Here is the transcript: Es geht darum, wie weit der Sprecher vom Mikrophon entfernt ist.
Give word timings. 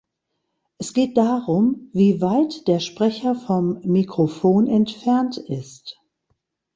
Es 0.79 0.93
geht 0.95 1.15
darum, 1.15 1.91
wie 1.93 2.21
weit 2.21 2.67
der 2.67 2.79
Sprecher 2.79 3.35
vom 3.35 3.79
Mikrophon 3.83 4.65
entfernt 4.65 5.37
ist. 5.37 5.99